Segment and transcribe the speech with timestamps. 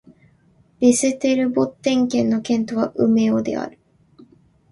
[0.81, 3.77] ヴェステルボッテン県の県都はウメオである